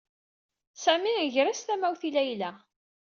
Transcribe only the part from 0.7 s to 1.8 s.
Sami iger-as